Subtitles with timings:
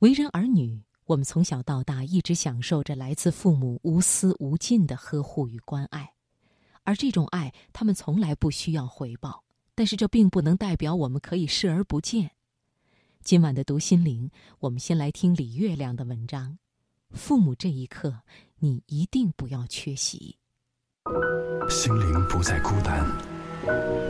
[0.00, 6.12] 为人儿女，我们从小到大一直享受着来自父母无私无尽的呵护与关爱，
[6.84, 9.42] 而这种爱他们从来不需要回报。
[9.74, 12.30] 但是这并不能代表我们可以视而不见。
[13.24, 14.30] 今晚的读心灵，
[14.60, 16.58] 我们先来听李月亮的文章：
[17.10, 18.20] 父母这一刻，
[18.60, 20.36] 你一定不要缺席。
[21.68, 23.04] 心灵不再孤单，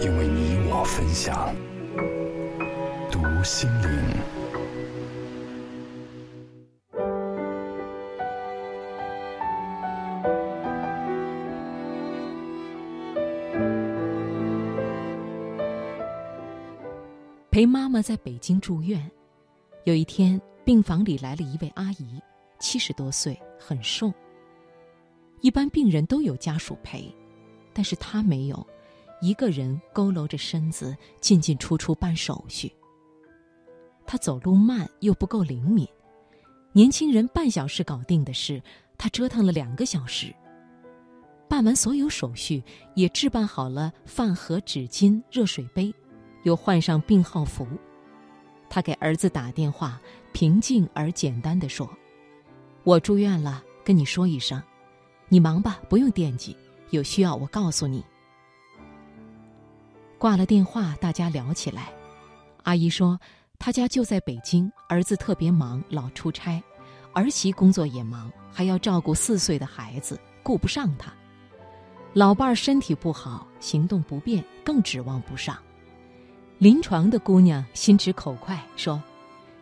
[0.02, 1.54] 因为你我分享。
[3.10, 4.17] 读心灵。
[17.58, 19.10] 陪妈妈在北京住院，
[19.82, 22.22] 有一天病房里来了一位阿姨，
[22.60, 24.14] 七十多岁，很瘦。
[25.40, 27.12] 一般病人都有家属陪，
[27.72, 28.64] 但是她没有，
[29.20, 32.72] 一个人佝偻着身子进进出出办手续。
[34.06, 35.84] 她走路慢又不够灵敏，
[36.70, 38.62] 年轻人半小时搞定的事，
[38.96, 40.32] 她折腾了两个小时。
[41.48, 42.62] 办完所有手续，
[42.94, 45.92] 也置办好了饭盒、纸巾、热水杯。
[46.44, 47.66] 又换上病号服，
[48.70, 50.00] 他给儿子打电话，
[50.32, 51.88] 平静而简单的说
[52.84, 54.62] ：“我住院了，跟你说一声，
[55.28, 56.56] 你忙吧，不用惦记，
[56.90, 58.04] 有需要我告诉你。”
[60.18, 61.92] 挂了电话，大家聊起来。
[62.64, 63.18] 阿姨说
[63.58, 66.62] ：“他家就在北京，儿子特别忙，老出差，
[67.12, 71.12] 儿媳工作也忙，还要照顾四岁的孩子，顾不上他。
[72.14, 75.56] 老伴儿身体不好，行动不便，更指望不上。”
[76.58, 79.00] 临床的姑娘心直口快说：“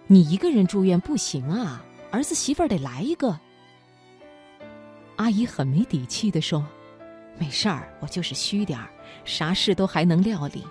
[0.08, 3.38] 你一个人住院不行啊，儿子媳妇得来一个。”
[5.16, 6.66] 阿姨很没底气的说
[7.36, 8.88] ：“没事儿，我就是虚点儿，
[9.26, 10.64] 啥事都还能料理。”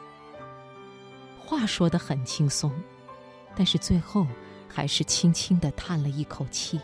[1.38, 2.72] 话说的很轻松，
[3.56, 4.26] 但是最后
[4.68, 6.80] 还是轻轻的叹了一口气。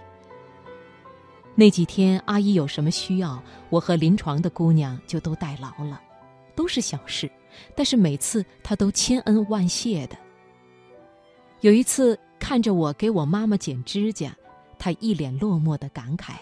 [1.56, 6.00] 那几天阿姨有什么需要，我和临床的姑娘就都代劳了，
[6.56, 7.28] 都是小事。
[7.76, 10.18] 但是每次他都千恩万谢的。
[11.62, 14.36] 有一次看着我给我妈妈剪指甲，
[14.80, 16.34] 他一脸落寞的感慨：“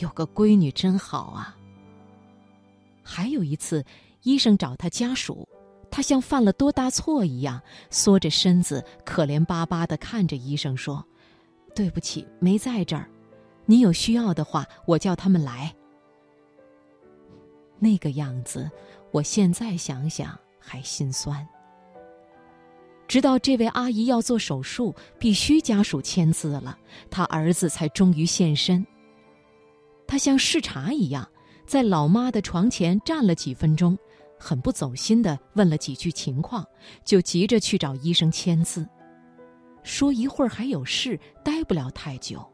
[0.00, 1.56] 有个闺女真好啊。”
[3.02, 3.84] 还有一次，
[4.22, 5.48] 医生找他家属，
[5.90, 11.02] 他像犯了多大错一样，缩着身子，可怜巴巴的看着医生说
[11.74, 13.08] ：“对不起，没在这儿。
[13.66, 15.74] 您有需要的话，我叫他们来。”
[17.78, 18.70] 那个样子。
[19.14, 21.46] 我现在想想还心酸。
[23.06, 26.76] 直到这位阿姨要做手术，必须家属签字了，
[27.10, 28.84] 他儿子才终于现身。
[30.04, 31.28] 他像视察一样，
[31.64, 33.96] 在老妈的床前站了几分钟，
[34.36, 36.66] 很不走心的问了几句情况，
[37.04, 38.84] 就急着去找医生签字，
[39.84, 42.44] 说一会儿还有事，待不了太久。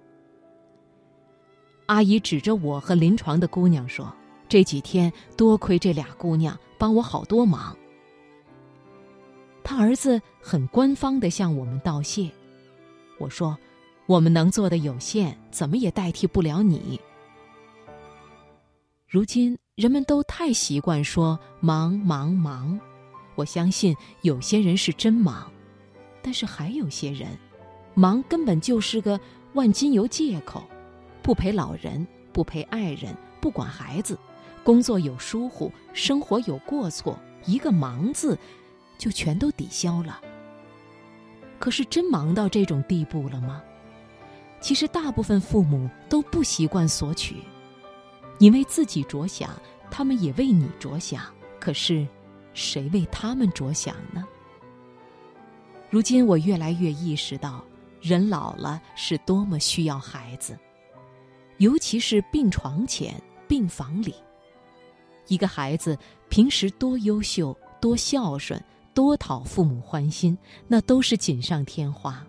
[1.86, 4.14] 阿姨指着我和临床的姑娘说。
[4.50, 7.76] 这几天多亏这俩姑娘帮我好多忙。
[9.62, 12.28] 他儿子很官方的向我们道谢，
[13.20, 13.56] 我说
[14.06, 17.00] ：“我们能做的有限，怎么也代替不了你。”
[19.06, 22.76] 如今人们都太习惯说“忙忙忙”，
[23.36, 25.48] 我相信有些人是真忙，
[26.20, 27.38] 但是还有些人，
[27.94, 29.20] 忙根本就是个
[29.52, 30.64] 万金油借口，
[31.22, 34.18] 不陪老人，不陪爱人，不管孩子。
[34.62, 38.38] 工作有疏忽，生活有过错，一个“忙”字，
[38.98, 40.20] 就全都抵消了。
[41.58, 43.62] 可是真忙到这种地步了吗？
[44.60, 47.36] 其实大部分父母都不习惯索取，
[48.38, 49.50] 你为自己着想，
[49.90, 51.22] 他们也为你着想。
[51.58, 52.06] 可是，
[52.52, 54.26] 谁为他们着想呢？
[55.88, 57.64] 如今我越来越意识到，
[58.00, 60.58] 人老了是多么需要孩子，
[61.56, 63.14] 尤其是病床前、
[63.48, 64.14] 病房里。
[65.28, 65.96] 一个孩子
[66.28, 68.62] 平时多优秀、多孝顺、
[68.94, 70.36] 多讨父母欢心，
[70.66, 72.24] 那都是锦上添花。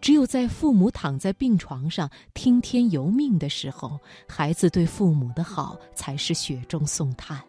[0.00, 3.98] 只有在父母躺在病床上听天由命的时候，
[4.28, 7.42] 孩子对父母的好才是雪中送炭。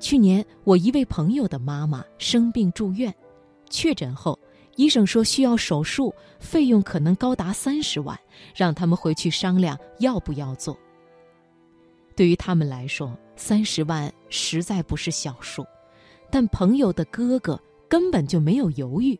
[0.00, 3.14] 去年，我一位朋友的妈妈生病住院，
[3.68, 4.36] 确诊后，
[4.74, 8.18] 医生说需要手术，费用可能高达三十万，
[8.52, 10.76] 让他们回去商量要不要做。
[12.20, 15.64] 对于他们来说，三十万实在不是小数，
[16.30, 17.58] 但朋友的哥哥
[17.88, 19.18] 根本就没有犹豫，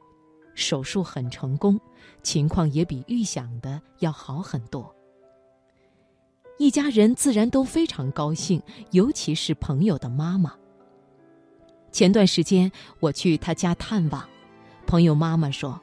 [0.54, 1.80] 手术很成功，
[2.22, 4.94] 情况也比预想的要好很多。
[6.58, 10.52] 一家人自然都非常高兴，尤其是朋友的妈妈。
[11.90, 14.28] 前段时间我去他家探望，
[14.86, 15.80] 朋友妈妈说：“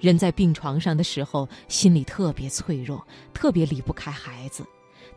[0.00, 4.66] 人在病床上的时候，心里特别脆弱，特别离不开孩子，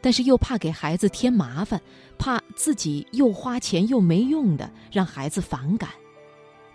[0.05, 1.81] 但是又怕给孩子添麻烦，
[2.19, 5.89] 怕自己又花钱又没用的让孩子反感。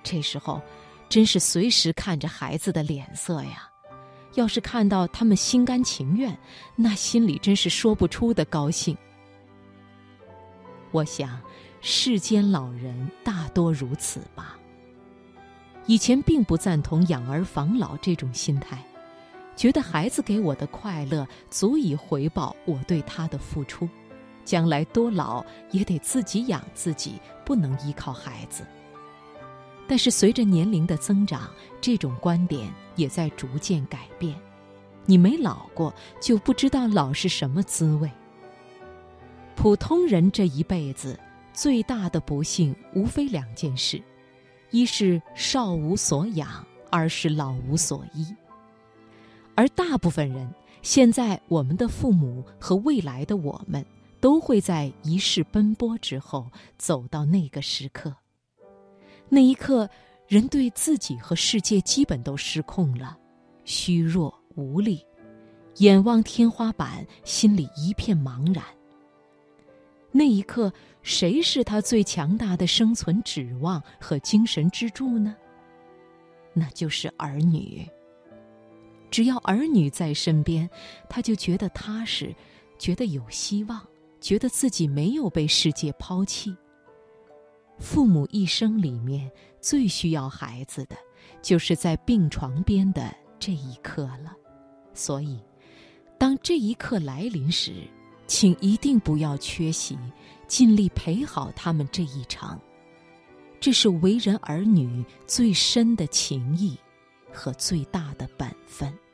[0.02, 0.60] 这时候，
[1.08, 3.70] 真是随时看着孩子的脸色呀。
[4.34, 6.36] 要是看到他们心甘情愿，
[6.74, 8.98] 那心里真是说不出的高兴。
[10.90, 11.40] 我想，
[11.80, 14.58] 世间老人大多如此吧。
[15.86, 18.84] 以前并不赞同养儿防老这种心态，
[19.56, 23.88] 觉得孩子给我的快乐足以回报我对他的付出，
[24.44, 28.66] 将来多老也得自己养自己，不能依靠孩子。
[29.86, 31.50] 但是随着年龄的增长，
[31.80, 34.34] 这种观点也在逐渐改变。
[35.04, 38.08] 你没老过，就不知道老是什么滋味。
[39.56, 41.18] 普通人这一辈子
[41.52, 44.00] 最大的不幸，无非两件事。
[44.70, 48.24] 一是少无所养，二是老无所依。
[49.60, 53.84] 而大部分人，现在我们的父母和未来的我们，
[54.18, 58.16] 都会在一世奔波之后，走到那个时刻。
[59.28, 59.86] 那一刻，
[60.26, 63.18] 人对自己和世界基本都失控了，
[63.66, 65.04] 虚弱无力，
[65.76, 68.64] 眼望天花板，心里一片茫然。
[70.10, 70.72] 那一刻，
[71.02, 75.36] 谁是他最强大的生存指望和精神支柱呢？
[76.54, 77.86] 那就是儿女。
[79.10, 80.68] 只要儿女在身边，
[81.08, 82.34] 他就觉得踏实，
[82.78, 83.80] 觉得有希望，
[84.20, 86.56] 觉得自己没有被世界抛弃。
[87.78, 89.30] 父母一生里面
[89.60, 90.96] 最需要孩子的，
[91.42, 94.36] 就是在病床边的这一刻了。
[94.92, 95.40] 所以，
[96.18, 97.72] 当这一刻来临时，
[98.26, 99.98] 请一定不要缺席，
[100.46, 102.60] 尽力陪好他们这一场。
[103.58, 106.78] 这是为人儿女最深的情谊
[107.40, 109.09] 和最大的本分。